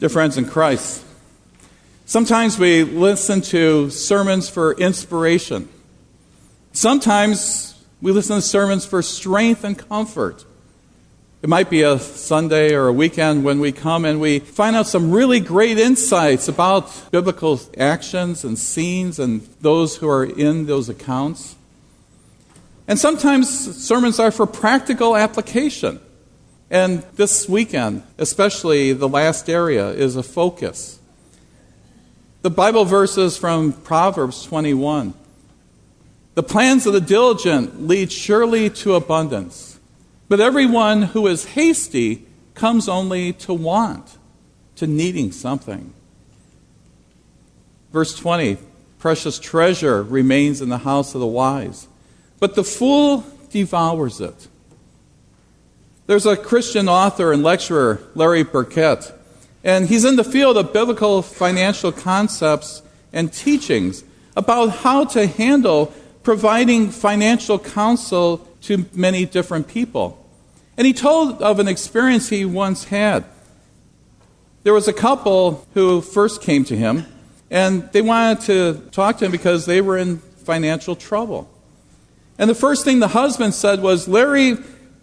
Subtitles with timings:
[0.00, 1.02] Dear friends in Christ,
[2.06, 5.68] sometimes we listen to sermons for inspiration.
[6.70, 10.44] Sometimes we listen to sermons for strength and comfort.
[11.42, 14.86] It might be a Sunday or a weekend when we come and we find out
[14.86, 20.88] some really great insights about biblical actions and scenes and those who are in those
[20.88, 21.56] accounts.
[22.86, 23.48] And sometimes
[23.84, 25.98] sermons are for practical application.
[26.70, 30.98] And this weekend, especially the last area, is a focus.
[32.42, 35.14] The Bible verses from Proverbs 21.
[36.34, 39.80] The plans of the diligent lead surely to abundance,
[40.28, 44.18] but everyone who is hasty comes only to want,
[44.76, 45.92] to needing something.
[47.92, 48.58] Verse 20
[48.98, 51.86] Precious treasure remains in the house of the wise,
[52.40, 54.48] but the fool devours it.
[56.08, 59.12] There's a Christian author and lecturer, Larry Burkett,
[59.62, 62.80] and he's in the field of biblical financial concepts
[63.12, 65.92] and teachings about how to handle
[66.22, 70.26] providing financial counsel to many different people.
[70.78, 73.26] And he told of an experience he once had.
[74.62, 77.04] There was a couple who first came to him,
[77.50, 81.50] and they wanted to talk to him because they were in financial trouble.
[82.38, 84.56] And the first thing the husband said was, Larry,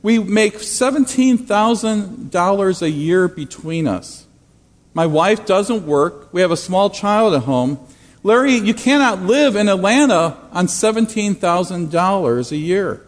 [0.05, 4.27] we make $17,000 a year between us.
[4.93, 6.31] My wife doesn't work.
[6.31, 7.79] We have a small child at home.
[8.21, 13.01] Larry, you cannot live in Atlanta on $17,000 a year.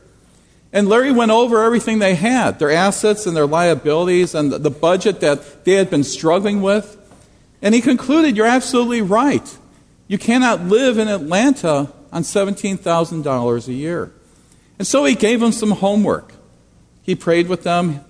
[0.73, 5.19] And Larry went over everything they had their assets and their liabilities and the budget
[5.19, 6.97] that they had been struggling with.
[7.61, 9.55] And he concluded, You're absolutely right.
[10.07, 14.11] You cannot live in Atlanta on $17,000 a year.
[14.79, 16.33] And so he gave them some homework.
[17.07, 18.01] He prayed with them,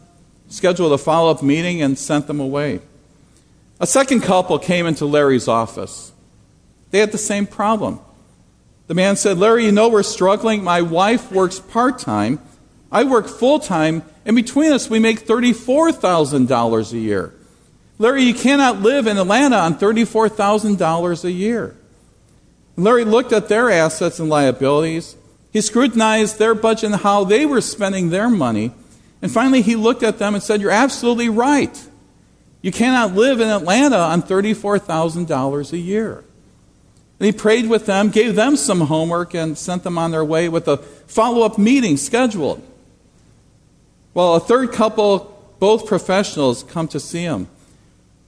[0.49, 2.81] scheduled a follow up meeting, and sent them away.
[3.79, 6.11] A second couple came into Larry's office.
[6.89, 7.99] They had the same problem.
[8.87, 10.63] The man said, Larry, you know we're struggling.
[10.63, 12.39] My wife works part time.
[12.91, 14.01] I work full time.
[14.25, 17.33] And between us, we make $34,000 a year.
[17.99, 21.75] Larry, you cannot live in Atlanta on $34,000 a year.
[22.75, 25.15] Larry looked at their assets and liabilities.
[25.51, 28.71] He scrutinized their budget and how they were spending their money.
[29.21, 31.87] And finally, he looked at them and said, You're absolutely right.
[32.61, 36.23] You cannot live in Atlanta on $34,000 a year.
[37.19, 40.49] And he prayed with them, gave them some homework, and sent them on their way
[40.49, 42.61] with a follow up meeting scheduled.
[44.13, 47.47] Well, a third couple, both professionals, come to see him.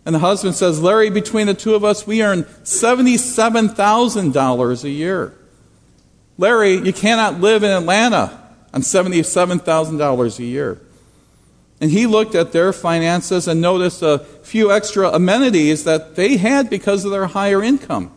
[0.05, 5.33] And the husband says, Larry, between the two of us, we earn $77,000 a year.
[6.37, 10.81] Larry, you cannot live in Atlanta on $77,000 a year.
[11.81, 16.69] And he looked at their finances and noticed a few extra amenities that they had
[16.69, 18.11] because of their higher income.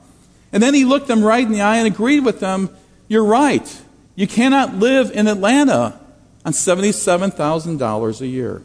[0.53, 2.71] And then he looked them right in the eye and agreed with them
[3.09, 3.83] You're right.
[4.15, 5.99] You cannot live in Atlanta
[6.45, 8.63] on $77,000 a year.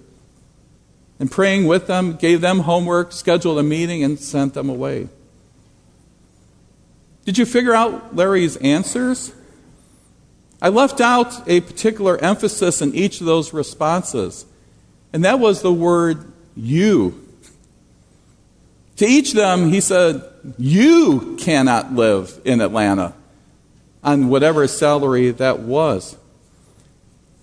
[1.19, 5.09] And praying with them, gave them homework, scheduled a meeting, and sent them away.
[7.25, 9.33] Did you figure out Larry's answers?
[10.61, 14.45] I left out a particular emphasis in each of those responses,
[15.13, 17.23] and that was the word you.
[18.97, 20.23] To each of them, he said,
[20.57, 23.13] You cannot live in Atlanta
[24.03, 26.17] on whatever salary that was.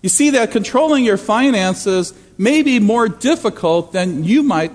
[0.02, 4.72] You see that controlling your finances may be more difficult than you might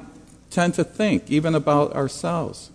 [0.50, 2.72] tend to think, even about ourselves.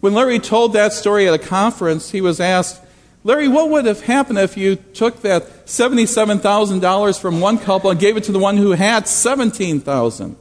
[0.00, 2.83] When Larry told that story at a conference, he was asked,
[3.26, 8.18] Larry, what would have happened if you took that $77,000 from one couple and gave
[8.18, 10.36] it to the one who had 17,000?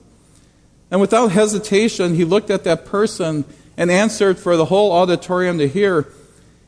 [0.91, 3.45] And without hesitation, he looked at that person
[3.77, 6.07] and answered for the whole auditorium to hear,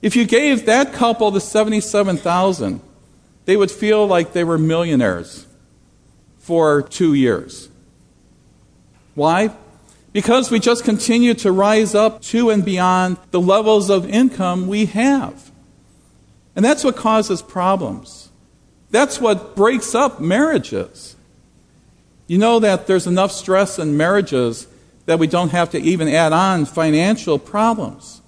[0.02, 2.80] if you gave that couple the 77,000,
[3.44, 5.46] they would feel like they were millionaires
[6.40, 7.68] for 2 years.
[9.16, 9.52] Why?
[10.14, 14.86] Because we just continue to rise up to and beyond the levels of income we
[14.86, 15.52] have.
[16.56, 18.30] And that's what causes problems.
[18.92, 21.16] That's what breaks up marriages.
[22.28, 24.68] You know that there's enough stress in marriages
[25.06, 28.22] that we don't have to even add on financial problems.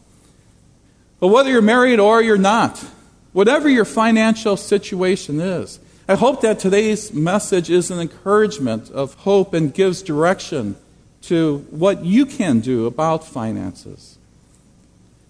[1.20, 2.78] But whether you're married or you're not,
[3.34, 9.54] whatever your financial situation is, I hope that today's message is an encouragement of hope
[9.54, 10.76] and gives direction
[11.24, 14.17] to what you can do about finances.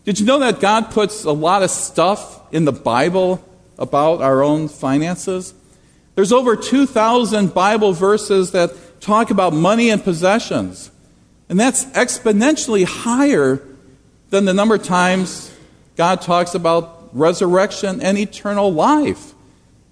[0.07, 3.44] Did you know that God puts a lot of stuff in the Bible
[3.77, 5.54] about our own finances?
[6.15, 10.92] There's over 2,000 Bible verses that talk about money and possessions.
[11.50, 13.62] And that's exponentially higher
[14.30, 15.54] than the number of times
[15.98, 19.33] God talks about resurrection and eternal life,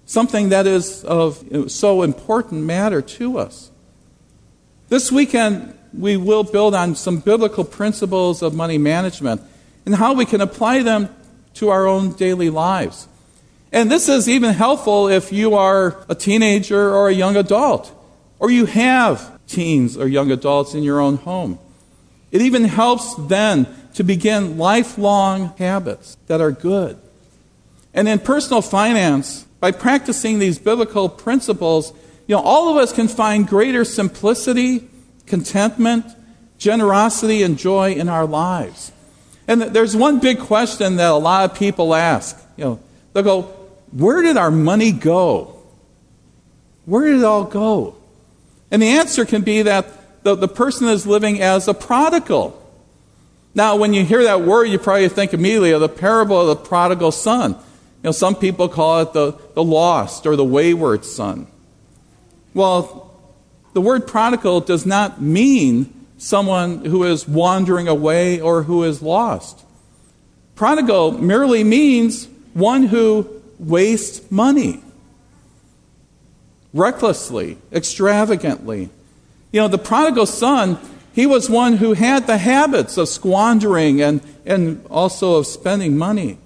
[0.06, 3.70] something that is of so important matter to us.
[4.88, 9.42] This weekend, we will build on some biblical principles of money management
[9.86, 11.08] and how we can apply them
[11.54, 13.08] to our own daily lives.
[13.72, 17.92] And this is even helpful if you are a teenager or a young adult,
[18.38, 21.58] or you have teens or young adults in your own home.
[22.30, 26.98] It even helps then to begin lifelong habits that are good.
[27.94, 31.92] And in personal finance, by practicing these biblical principles,
[32.26, 34.88] you know, all of us can find greater simplicity,
[35.26, 36.04] contentment,
[36.58, 38.92] generosity, and joy in our lives.
[39.48, 42.36] And there's one big question that a lot of people ask.
[42.56, 42.80] You know,
[43.12, 43.42] they'll go,
[43.92, 45.56] Where did our money go?
[46.84, 47.96] Where did it all go?
[48.70, 52.62] And the answer can be that the, the person is living as a prodigal.
[53.54, 56.56] Now, when you hear that word, you probably think immediately of the parable of the
[56.56, 57.52] prodigal son.
[57.52, 57.58] You
[58.04, 61.46] know, some people call it the, the lost or the wayward son.
[62.54, 63.10] Well,
[63.72, 69.64] the word prodigal does not mean someone who is wandering away or who is lost.
[70.54, 74.82] Prodigal merely means one who wastes money
[76.76, 78.90] recklessly, extravagantly.
[79.50, 80.78] You know, the prodigal son,
[81.12, 86.38] he was one who had the habits of squandering and, and also of spending money.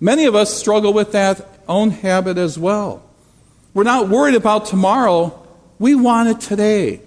[0.00, 3.04] Many of us struggle with that own habit as well.
[3.74, 5.46] We're not worried about tomorrow,
[5.78, 7.00] we want it today.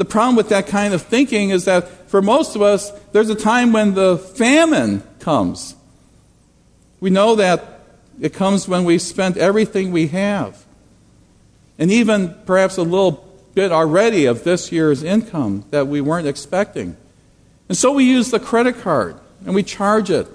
[0.00, 3.34] The problem with that kind of thinking is that for most of us, there's a
[3.34, 5.76] time when the famine comes.
[7.00, 7.82] We know that
[8.18, 10.64] it comes when we've spent everything we have.
[11.78, 16.96] And even perhaps a little bit already of this year's income that we weren't expecting.
[17.68, 20.26] And so we use the credit card and we charge it.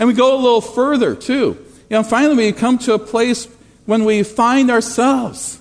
[0.00, 1.64] And we go a little further too.
[1.88, 3.46] You know, finally we come to a place
[3.86, 5.60] when we find ourselves.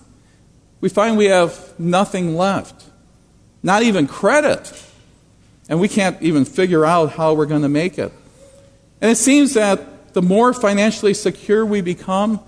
[0.80, 2.86] We find we have nothing left
[3.64, 4.72] not even credit.
[5.70, 8.12] And we can't even figure out how we're going to make it.
[9.00, 12.40] And it seems that the more financially secure we become,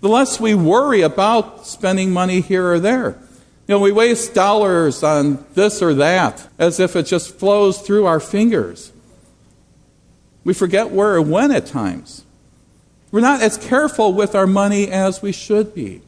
[0.00, 3.18] the less we worry about spending money here or there.
[3.66, 8.04] You know, we waste dollars on this or that as if it just flows through
[8.04, 8.92] our fingers.
[10.44, 12.24] We forget where or when at times.
[13.10, 15.82] We're not as careful with our money as we should be.
[15.82, 16.02] You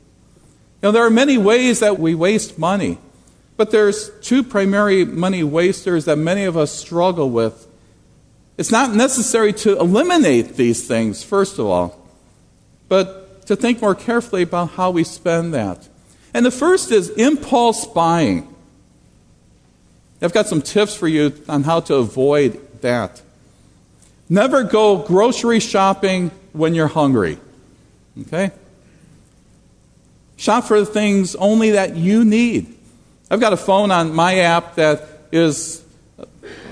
[0.82, 2.98] know, there are many ways that we waste money.
[3.56, 7.66] But there's two primary money wasters that many of us struggle with.
[8.58, 12.08] It's not necessary to eliminate these things, first of all,
[12.88, 15.88] but to think more carefully about how we spend that.
[16.34, 18.54] And the first is impulse buying.
[20.20, 23.22] I've got some tips for you on how to avoid that.
[24.28, 27.38] Never go grocery shopping when you're hungry.
[28.22, 28.50] Okay?
[30.36, 32.75] Shop for the things only that you need.
[33.30, 35.84] I've got a phone on my app that is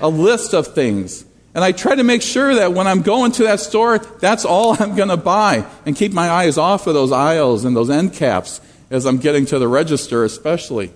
[0.01, 1.25] a list of things.
[1.53, 4.75] And I try to make sure that when I'm going to that store, that's all
[4.81, 8.13] I'm going to buy and keep my eyes off of those aisles and those end
[8.13, 10.91] caps as I'm getting to the register, especially.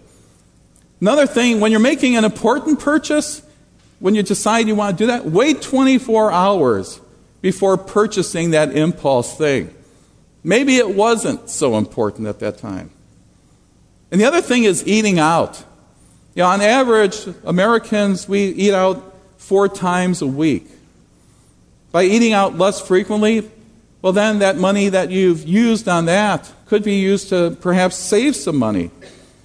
[1.01, 3.41] Another thing, when you're making an important purchase,
[3.99, 6.99] when you decide you want to do that, wait 24 hours
[7.41, 9.73] before purchasing that impulse thing.
[10.43, 12.91] Maybe it wasn't so important at that time.
[14.11, 15.63] And the other thing is eating out.
[16.35, 20.67] You know, on average, Americans, we eat out four times a week.
[21.91, 23.49] By eating out less frequently,
[24.01, 28.35] well, then that money that you've used on that could be used to perhaps save
[28.35, 28.91] some money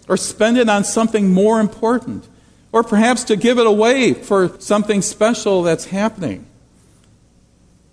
[0.08, 2.28] or spend it on something more important
[2.70, 6.46] or perhaps to give it away for something special that's happening.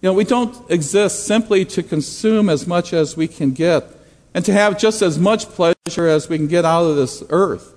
[0.02, 3.88] You know, we don't exist simply to consume as much as we can get
[4.34, 5.46] and to have just as much
[5.92, 7.74] pleasure as we can get out of this earth.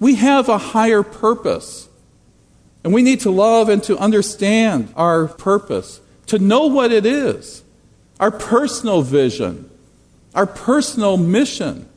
[0.00, 1.88] We have a higher purpose.
[2.84, 7.62] And we need to love and to understand our purpose, to know what it is,
[8.20, 9.68] our personal vision,
[10.34, 11.88] our personal mission,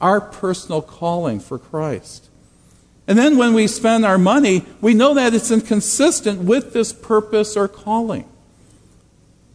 [0.00, 2.28] our personal calling for Christ.
[3.06, 7.56] And then when we spend our money, we know that it's inconsistent with this purpose
[7.56, 8.22] or calling.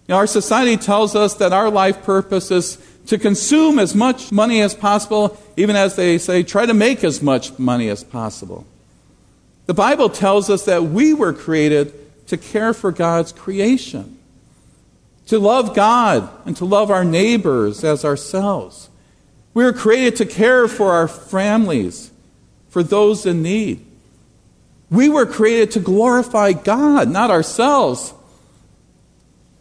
[0.07, 4.31] You know, our society tells us that our life purpose is to consume as much
[4.31, 8.65] money as possible, even as they say, try to make as much money as possible.
[9.67, 11.93] The Bible tells us that we were created
[12.27, 14.17] to care for God's creation,
[15.27, 18.89] to love God and to love our neighbors as ourselves.
[19.53, 22.11] We were created to care for our families,
[22.69, 23.85] for those in need.
[24.91, 28.13] We were created to glorify God, not ourselves,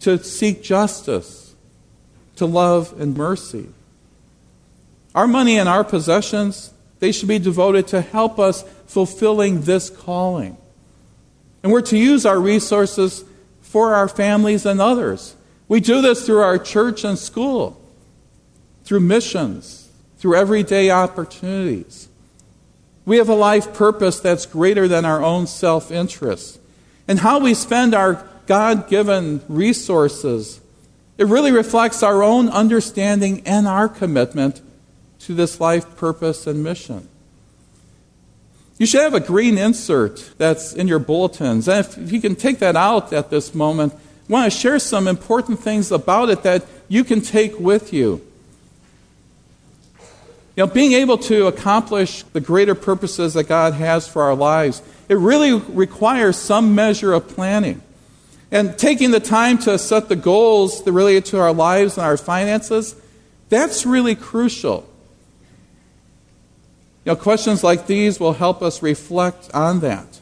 [0.00, 1.43] to seek justice,
[2.36, 3.68] to love and mercy.
[5.14, 10.56] Our money and our possessions, they should be devoted to help us fulfilling this calling.
[11.62, 13.24] And we're to use our resources
[13.60, 15.34] for our families and others.
[15.68, 17.80] We do this through our church and school,
[18.84, 19.88] through missions,
[20.18, 22.08] through everyday opportunities.
[23.06, 26.58] We have a life purpose that's greater than our own self interest.
[27.06, 30.60] And how we spend our God given resources,
[31.16, 34.60] it really reflects our own understanding and our commitment
[35.20, 37.08] to this life purpose and mission.
[38.78, 41.68] You should have a green insert that's in your bulletins.
[41.68, 43.94] And if you can take that out at this moment,
[44.28, 48.20] I want to share some important things about it that you can take with you.
[50.56, 54.82] You know, being able to accomplish the greater purposes that God has for our lives,
[55.08, 57.82] it really requires some measure of planning.
[58.50, 62.16] And taking the time to set the goals that relate to our lives and our
[62.16, 62.94] finances,
[63.48, 64.88] that's really crucial.
[67.04, 70.20] You know, questions like these will help us reflect on that.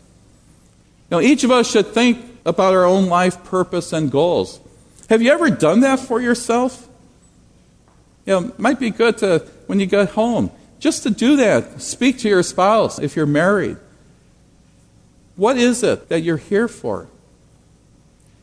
[1.10, 4.60] You know, each of us should think about our own life purpose and goals.
[5.08, 6.88] Have you ever done that for yourself?
[8.26, 11.80] You know, it might be good to, when you get home, just to do that.
[11.80, 13.76] Speak to your spouse if you're married.
[15.36, 17.08] What is it that you're here for?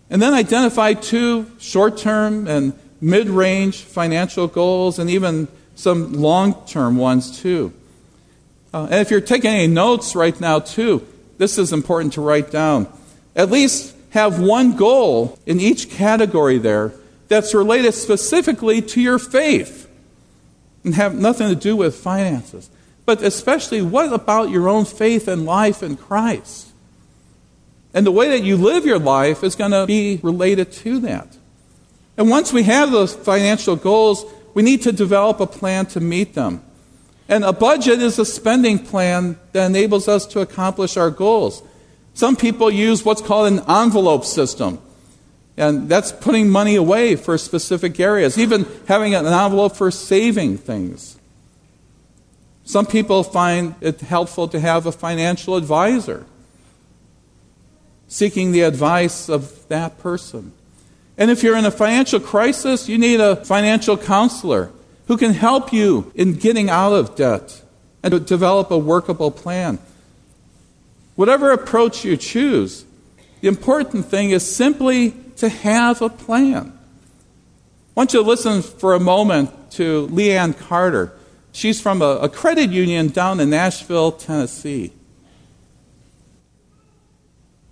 [0.10, 6.66] And then identify two short term and mid range financial goals and even some long
[6.66, 7.74] term ones too.
[8.74, 11.06] Uh, and if you're taking any notes right now, too,
[11.38, 12.88] this is important to write down.
[13.36, 16.94] At least have one goal in each category there
[17.28, 19.90] that's related specifically to your faith
[20.84, 22.70] and have nothing to do with finances.
[23.06, 26.69] But especially, what about your own faith and life in Christ?
[27.94, 31.38] And the way that you live your life is going to be related to that.
[32.18, 36.34] And once we have those financial goals, we need to develop a plan to meet
[36.34, 36.62] them.
[37.28, 41.64] And a budget is a spending plan that enables us to accomplish our goals.
[42.14, 44.80] Some people use what's called an envelope system.
[45.56, 51.18] And that's putting money away for specific areas, even having an envelope for saving things.
[52.64, 56.26] Some people find it helpful to have a financial advisor,
[58.10, 60.52] seeking the advice of that person.
[61.18, 64.72] And if you're in a financial crisis, you need a financial counselor
[65.08, 67.62] who can help you in getting out of debt
[68.04, 69.80] and to develop a workable plan.
[71.16, 72.86] Whatever approach you choose,
[73.42, 76.74] the important thing is simply to have a plan.
[76.76, 81.14] I want you to listen for a moment to Leanne Carter.
[81.52, 84.94] She's from a, a credit union down in Nashville, Tennessee.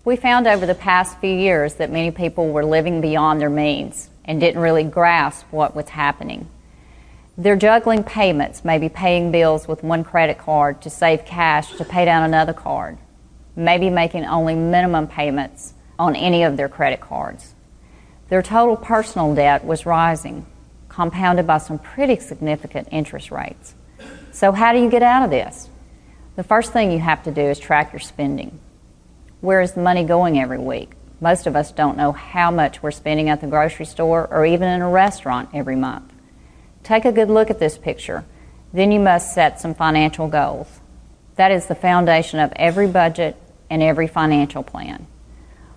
[0.07, 4.09] We found over the past few years that many people were living beyond their means
[4.23, 6.47] and didn't really grasp what was happening.
[7.37, 12.05] They're juggling payments, maybe paying bills with one credit card to save cash to pay
[12.05, 12.97] down another card,
[13.57, 17.53] maybe making only minimum payments on any of their credit cards.
[18.29, 20.45] Their total personal debt was rising,
[20.87, 23.75] compounded by some pretty significant interest rates.
[24.31, 25.67] So, how do you get out of this?
[26.37, 28.61] The first thing you have to do is track your spending.
[29.39, 30.93] Where is the money going every week?
[31.21, 34.67] Most of us don't know how much we're spending at the grocery store or even
[34.67, 36.11] in a restaurant every month.
[36.83, 38.25] Take a good look at this picture.
[38.73, 40.79] Then you must set some financial goals.
[41.35, 43.35] That is the foundation of every budget
[43.69, 45.05] and every financial plan.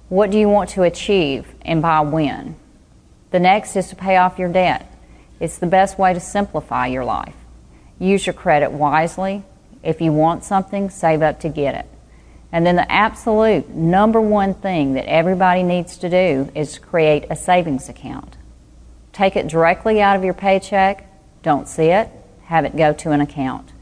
[0.09, 2.57] What do you want to achieve and by when?
[3.31, 4.91] The next is to pay off your debt.
[5.39, 7.37] It's the best way to simplify your life.
[7.99, 9.45] Use your credit wisely.
[9.83, 11.87] If you want something, save up to get it.
[12.53, 17.37] And then the absolute number one thing that everybody needs to do is create a
[17.37, 18.37] savings account.
[19.13, 21.07] Take it directly out of your paycheck.
[21.43, 22.09] Don't see it.
[22.45, 23.73] Have it go to an account.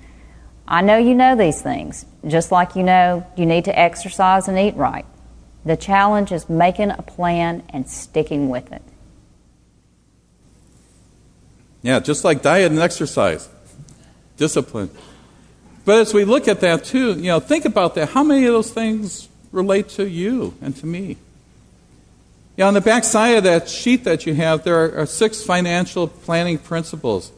[0.66, 4.58] I know you know these things, just like you know you need to exercise and
[4.58, 5.06] eat right.
[5.64, 8.82] The challenge is making a plan and sticking with it.
[11.82, 13.48] Yeah, just like diet and exercise,
[14.36, 14.90] discipline.
[15.88, 18.10] But as we look at that too, you know, think about that.
[18.10, 21.16] How many of those things relate to you and to me?
[21.16, 21.16] You
[22.58, 26.06] know, on the back side of that sheet that you have, there are six financial
[26.06, 27.32] planning principles.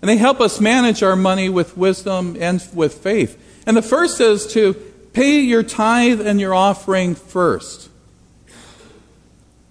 [0.00, 3.40] And they help us manage our money with wisdom and with faith.
[3.68, 4.74] And the first is to
[5.12, 7.88] pay your tithe and your offering first.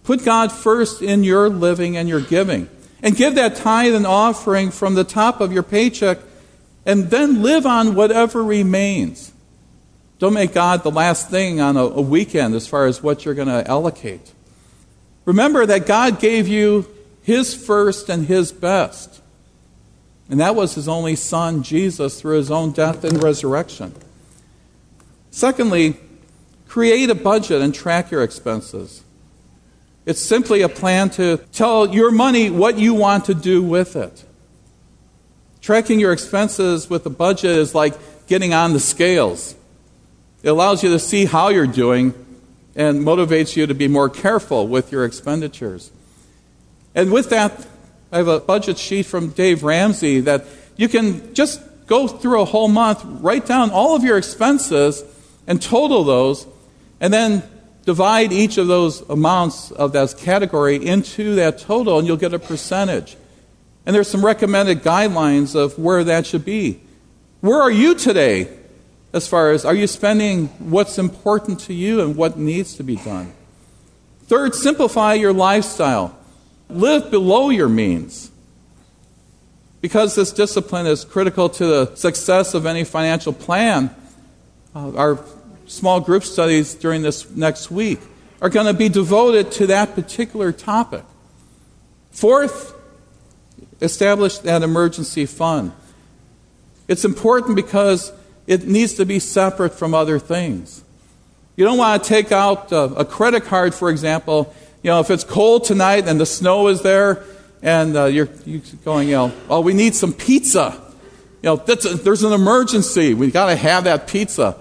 [0.06, 2.70] Put God first in your living and your giving.
[3.04, 6.20] And give that tithe and offering from the top of your paycheck,
[6.86, 9.32] and then live on whatever remains.
[10.20, 13.34] Don't make God the last thing on a, a weekend as far as what you're
[13.34, 14.34] going to allocate.
[15.26, 16.88] Remember that God gave you
[17.24, 19.22] His first and His best.
[20.30, 23.94] And that was His only Son, Jesus, through His own death and resurrection.
[25.32, 25.98] Secondly,
[26.68, 29.04] create a budget and track your expenses.
[30.06, 34.24] It's simply a plan to tell your money what you want to do with it.
[35.62, 37.94] Tracking your expenses with a budget is like
[38.28, 39.56] getting on the scales.
[40.42, 42.14] It allows you to see how you're doing
[42.76, 45.92] and motivates you to be more careful with your expenditures.
[46.96, 47.68] And with that,
[48.12, 50.46] I have a budget sheet from Dave Ramsey that
[50.78, 55.04] you can just go through a whole month, write down all of your expenses,
[55.46, 56.48] and total those,
[57.00, 57.44] and then
[57.86, 62.40] divide each of those amounts of that category into that total, and you'll get a
[62.40, 63.18] percentage.
[63.86, 66.82] And there's some recommended guidelines of where that should be.
[67.42, 68.48] Where are you today
[69.14, 72.96] as far as are you spending what's important to you and what needs to be
[72.96, 73.34] done?
[74.24, 76.18] Third, simplify your lifestyle.
[76.70, 78.32] Live below your means.
[79.82, 83.94] Because this discipline is critical to the success of any financial plan,
[84.76, 85.20] uh, our
[85.66, 88.00] small group studies during this next week
[88.42, 91.04] are going to be devoted to that particular topic.
[92.12, 92.74] Fourth,
[93.82, 95.72] establish that emergency fund.
[96.88, 98.12] It's important because
[98.48, 100.84] it needs to be separate from other things.
[101.56, 104.54] You don't want to take out a, a credit card, for example.
[104.84, 107.24] You know, if it's cold tonight and the snow is there,
[107.62, 110.82] and uh, you're, you're, going, you know, oh, we need some pizza.
[111.44, 113.14] You know, a, there's an emergency.
[113.14, 114.58] We've got to have that pizza.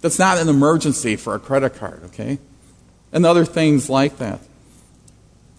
[0.00, 2.38] That's not an emergency for a credit card, okay?
[3.12, 4.40] And other things like that.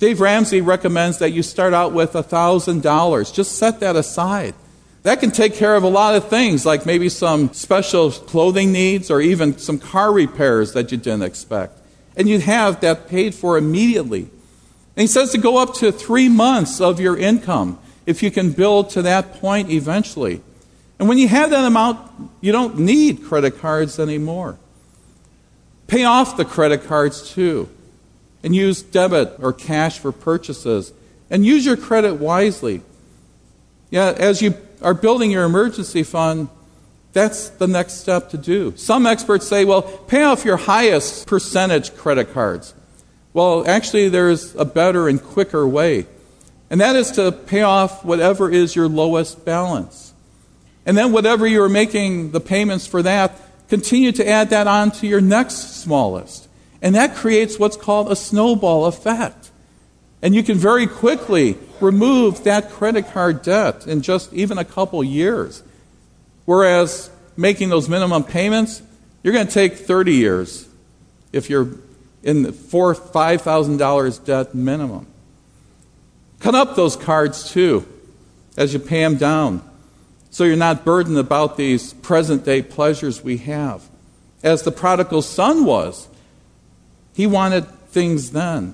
[0.02, 3.34] Dave Ramsey recommends that you start out with $1,000.
[3.36, 4.56] Just set that aside.
[5.04, 9.12] That can take care of a lot of things, like maybe some special clothing needs
[9.12, 11.78] or even some car repairs that you didn't expect.
[12.18, 14.22] And you'd have that paid for immediately.
[14.22, 18.54] And he says to go up to three months of your income if you can
[18.54, 20.42] build to that point eventually.
[20.98, 22.00] And when you have that amount,
[22.42, 24.58] you don't need credit cards anymore.
[25.86, 27.70] Pay off the credit cards too,
[28.43, 30.93] and use debit or cash for purchases,
[31.30, 32.82] and use your credit wisely.
[33.89, 36.49] Yeah, as you are building your emergency fund,
[37.13, 38.73] that's the next step to do.
[38.77, 42.73] Some experts say, well, pay off your highest percentage credit cards.
[43.34, 46.06] Well, actually, there's a better and quicker way,
[46.69, 50.13] and that is to pay off whatever is your lowest balance.
[50.86, 55.08] And then, whatever you're making the payments for that, continue to add that on to
[55.08, 56.47] your next smallest.
[56.82, 59.52] And that creates what's called a snowball effect.
[60.22, 65.04] And you can very quickly remove that credit card debt in just even a couple
[65.04, 65.63] years.
[66.46, 68.82] Whereas making those minimum payments,
[69.24, 70.67] you're going to take 30 years
[71.32, 71.70] if you're
[72.24, 75.08] in four, $5,000 debt minimum.
[76.39, 77.88] Cut up those cards too
[78.58, 79.63] as you pay them down
[80.30, 83.88] so you're not burdened about these present day pleasures we have.
[84.44, 86.08] As the prodigal son was,
[87.13, 88.74] he wanted things then.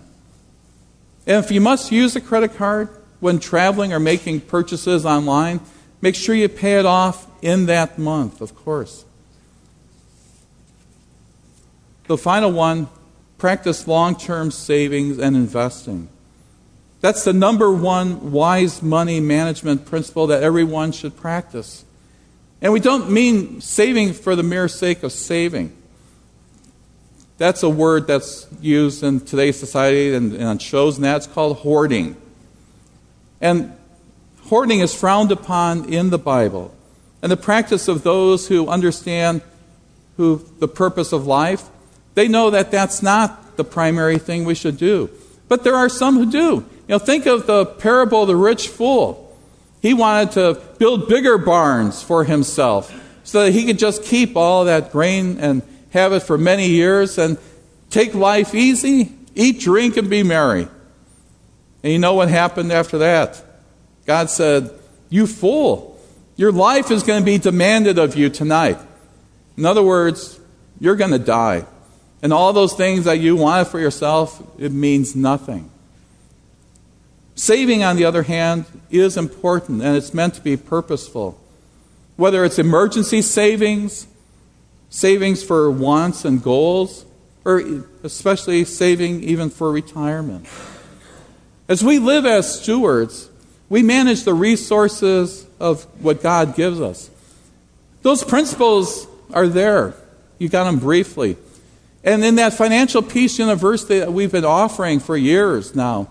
[1.25, 5.59] And if you must use a credit card when traveling or making purchases online,
[6.01, 9.05] make sure you pay it off in that month, of course.
[12.07, 12.87] The final one
[13.37, 16.09] practice long term savings and investing.
[17.01, 21.85] That's the number one wise money management principle that everyone should practice.
[22.61, 25.75] And we don't mean saving for the mere sake of saving.
[27.37, 31.57] That's a word that's used in today's society and, and on shows, and that's called
[31.57, 32.15] hoarding.
[33.39, 33.73] And
[34.45, 36.73] hoarding is frowned upon in the Bible.
[37.21, 39.41] And the practice of those who understand
[40.17, 41.69] who the purpose of life,
[42.15, 45.09] they know that that's not the primary thing we should do.
[45.47, 46.55] But there are some who do.
[46.87, 49.23] You know, think of the parable of the rich fool.
[49.81, 54.65] He wanted to build bigger barns for himself so that he could just keep all
[54.65, 57.37] that grain and have it for many years and
[57.89, 60.67] take life easy, eat, drink, and be merry.
[61.83, 63.43] And you know what happened after that?
[64.05, 64.71] God said,
[65.09, 65.99] You fool.
[66.35, 68.77] Your life is going to be demanded of you tonight.
[69.57, 70.39] In other words,
[70.79, 71.65] you're going to die.
[72.21, 75.71] And all those things that you wanted for yourself, it means nothing.
[77.35, 81.39] Saving, on the other hand, is important and it's meant to be purposeful.
[82.15, 84.07] Whether it's emergency savings,
[84.89, 87.05] savings for wants and goals,
[87.45, 87.63] or
[88.03, 90.47] especially saving even for retirement.
[91.67, 93.29] As we live as stewards,
[93.69, 97.09] we manage the resources of what God gives us.
[98.01, 99.93] Those principles are there.
[100.39, 101.37] You got them briefly.
[102.03, 106.09] And in that Financial Peace University that we've been offering for years now,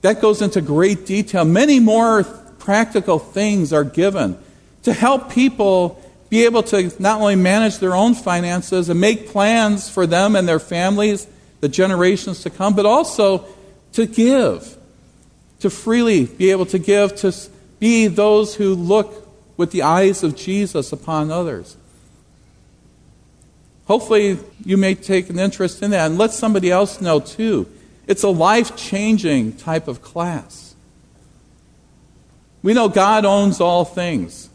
[0.00, 1.44] that goes into great detail.
[1.44, 4.38] Many more practical things are given
[4.82, 6.02] to help people
[6.36, 10.46] be able to not only manage their own finances and make plans for them and
[10.46, 11.26] their families,
[11.60, 13.46] the generations to come, but also
[13.94, 14.76] to give,
[15.60, 17.34] to freely be able to give, to
[17.78, 21.78] be those who look with the eyes of Jesus upon others.
[23.86, 27.66] Hopefully, you may take an interest in that and let somebody else know too.
[28.06, 30.74] It's a life changing type of class.
[32.62, 34.50] We know God owns all things,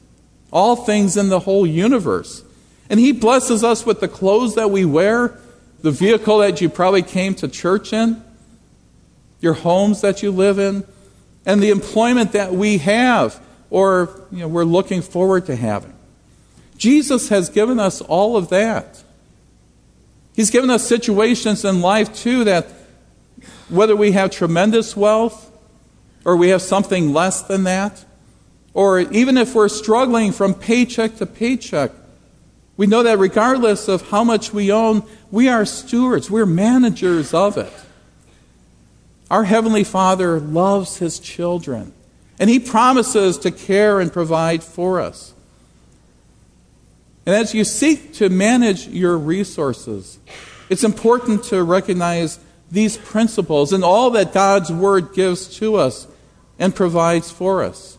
[0.52, 2.44] all things in the whole universe.
[2.90, 5.40] And He blesses us with the clothes that we wear,
[5.82, 8.24] the vehicle that you probably came to church in,
[9.40, 10.84] your homes that you live in,
[11.46, 15.94] and the employment that we have or you know, we're looking forward to having.
[16.78, 19.04] Jesus has given us all of that.
[20.34, 22.68] He's given us situations in life, too, that
[23.70, 25.52] whether we have tremendous wealth
[26.26, 28.06] or we have something less than that,
[28.74, 31.92] or even if we're struggling from paycheck to paycheck,
[32.78, 37.58] we know that regardless of how much we own, we are stewards, we're managers of
[37.58, 37.74] it.
[39.30, 41.94] Our Heavenly Father loves His children,
[42.40, 45.34] and He promises to care and provide for us.
[47.26, 50.18] And as you seek to manage your resources,
[50.70, 52.40] it's important to recognize
[52.72, 56.08] these principles and all that God's Word gives to us
[56.58, 57.98] and provides for us.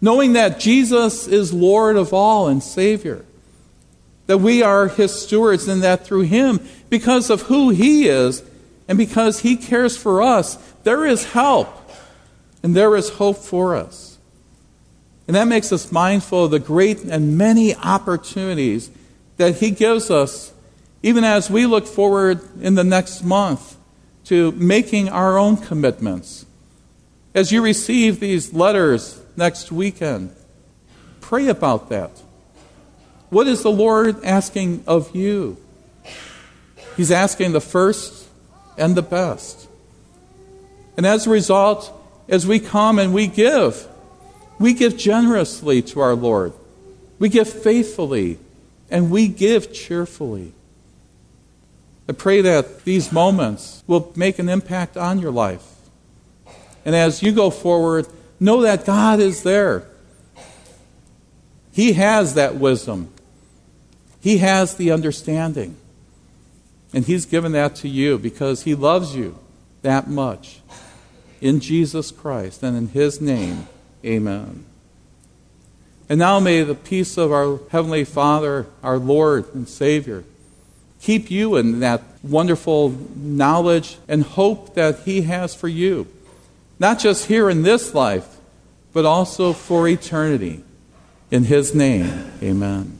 [0.00, 3.24] Knowing that Jesus is Lord of all and Savior,
[4.26, 8.42] that we are His stewards, and that through Him, because of who He is,
[8.88, 11.76] and because He cares for us, there is help
[12.62, 14.18] and there is hope for us.
[15.26, 18.90] And that makes us mindful of the great and many opportunities
[19.36, 20.52] that He gives us,
[21.02, 23.76] even as we look forward in the next month
[24.24, 26.46] to making our own commitments.
[27.34, 30.36] As you receive these letters next weekend,
[31.22, 32.10] pray about that.
[33.30, 35.56] What is the Lord asking of you?
[36.96, 38.28] He's asking the first
[38.76, 39.66] and the best.
[40.96, 41.90] And as a result,
[42.28, 43.88] as we come and we give,
[44.58, 46.52] we give generously to our Lord.
[47.18, 48.38] We give faithfully,
[48.90, 50.52] and we give cheerfully.
[52.06, 55.66] I pray that these moments will make an impact on your life.
[56.84, 58.06] And as you go forward,
[58.40, 59.86] know that God is there.
[61.72, 63.12] He has that wisdom,
[64.20, 65.76] He has the understanding.
[66.92, 69.38] And He's given that to you because He loves you
[69.82, 70.60] that much.
[71.40, 73.68] In Jesus Christ and in His name.
[74.04, 74.64] Amen.
[76.08, 80.24] And now may the peace of our Heavenly Father, our Lord and Savior,
[81.00, 86.08] keep you in that wonderful knowledge and hope that He has for you,
[86.80, 88.38] not just here in this life,
[88.92, 90.64] but also for eternity.
[91.30, 92.98] In His name, amen.